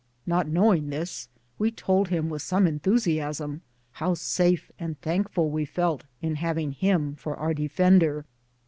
[0.25, 1.29] Not knowing this,
[1.59, 3.61] we told him, with some en thusiasm,
[3.91, 8.25] how safe and thankful we felt in having him for our defender.